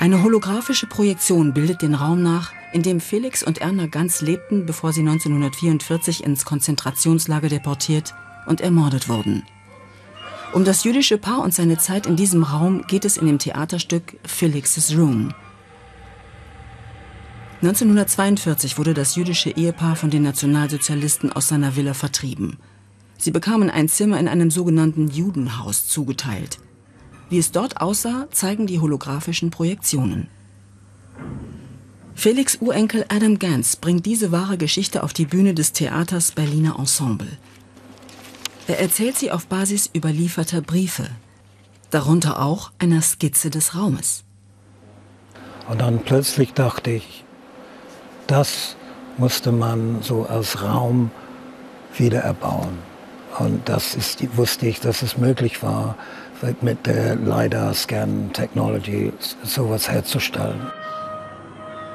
[0.00, 4.92] Eine holographische Projektion bildet den Raum nach, in dem Felix und Erna Ganz lebten, bevor
[4.92, 8.14] sie 1944 ins Konzentrationslager deportiert
[8.46, 9.42] und ermordet wurden.
[10.52, 14.16] Um das jüdische Paar und seine Zeit in diesem Raum geht es in dem Theaterstück
[14.24, 15.34] Felix's Room.
[17.60, 22.56] 1942 wurde das jüdische Ehepaar von den Nationalsozialisten aus seiner Villa vertrieben.
[23.18, 26.60] Sie bekamen ein Zimmer in einem sogenannten Judenhaus zugeteilt.
[27.30, 30.28] Wie es dort aussah, zeigen die holographischen Projektionen.
[32.14, 37.28] Felix Urenkel Adam Gans bringt diese wahre Geschichte auf die Bühne des Theaters Berliner Ensemble.
[38.66, 41.08] Er erzählt sie auf Basis überlieferter Briefe,
[41.90, 44.24] darunter auch einer Skizze des Raumes.
[45.68, 47.24] Und dann plötzlich dachte ich,
[48.26, 48.76] das
[49.16, 51.10] musste man so als Raum
[51.96, 52.78] wieder erbauen.
[53.38, 55.96] Und das ist, wusste ich, dass es möglich war,
[56.60, 60.60] mit der LiDAR-Scan-Technology sowas herzustellen.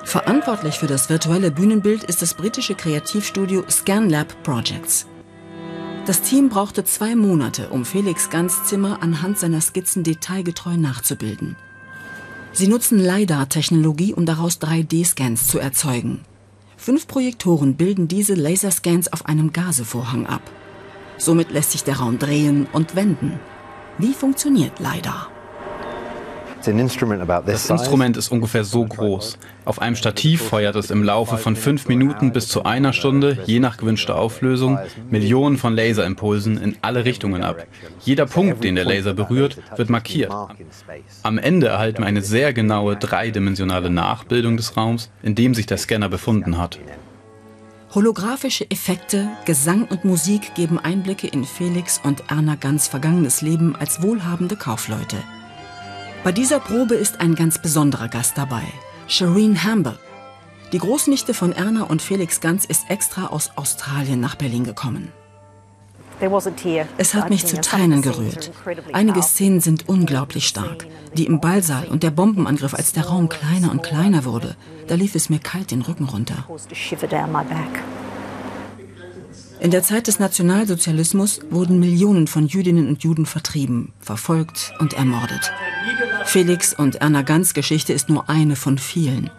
[0.06, 5.08] Verantwortlich für das virtuelle Bühnenbild ist das britische Kreativstudio ScanLab Projects.
[6.06, 11.56] Das Team brauchte zwei Monate, um Felix Ganz Zimmer anhand seiner Skizzen detailgetreu nachzubilden.
[12.52, 16.20] Sie nutzen LiDAR-Technologie, um daraus 3D-Scans zu erzeugen.
[16.76, 20.42] Fünf Projektoren bilden diese Laserscans auf einem Gasevorhang ab.
[21.18, 23.40] Somit lässt sich der Raum drehen und wenden.
[23.98, 25.30] Wie funktioniert LiDAR?
[27.46, 29.38] Das Instrument ist ungefähr so groß.
[29.66, 33.60] Auf einem Stativ feuert es im Laufe von fünf Minuten bis zu einer Stunde, je
[33.60, 37.68] nach gewünschter Auflösung, Millionen von Laserimpulsen in alle Richtungen ab.
[38.00, 40.32] Jeder Punkt, den der Laser berührt, wird markiert.
[41.22, 45.78] Am Ende erhalten wir eine sehr genaue dreidimensionale Nachbildung des Raums, in dem sich der
[45.78, 46.80] Scanner befunden hat.
[47.96, 54.02] Holographische Effekte, Gesang und Musik geben Einblicke in Felix und Erna Ganz vergangenes Leben als
[54.02, 55.18] wohlhabende Kaufleute.
[56.24, 58.64] Bei dieser Probe ist ein ganz besonderer Gast dabei,
[59.06, 60.00] Shireen Hamber.
[60.72, 65.12] Die Großnichte von Erna und Felix Ganz ist extra aus Australien nach Berlin gekommen.
[66.98, 68.52] Es hat mich zu Tränen gerührt.
[68.94, 70.86] Einige Szenen sind unglaublich stark.
[71.16, 74.56] Die im Ballsaal und der Bombenangriff, als der Raum kleiner und kleiner wurde,
[74.88, 76.46] da lief es mir kalt den Rücken runter.
[79.60, 85.54] In der Zeit des Nationalsozialismus wurden Millionen von Jüdinnen und Juden vertrieben, verfolgt und ermordet.
[86.26, 89.30] Felix und Erna Ganz Geschichte ist nur eine von vielen.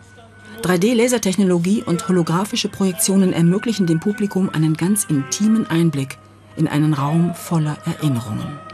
[0.62, 6.16] 3D-Lasertechnologie und holographische Projektionen ermöglichen dem Publikum einen ganz intimen Einblick
[6.56, 8.73] in einen Raum voller Erinnerungen.